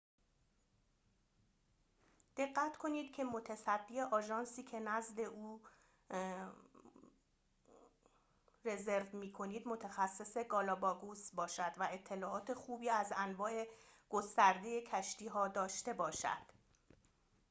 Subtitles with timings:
[2.37, 5.61] دقت کنید که متصدی آژانسی که نزد او
[8.65, 13.67] رزرو می‌کنید متخصص گالاپاگوس باشد و اطلاعات خوبی از انواع
[14.09, 16.51] گسترده کشتی‌ها داشته باشد